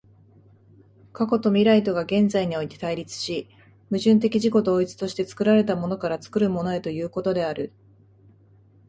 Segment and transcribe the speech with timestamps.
[1.13, 3.47] 過去と未来とが現在において対立し、
[3.91, 7.71] 矛盾的自己同一として作られたものから作るものへということである。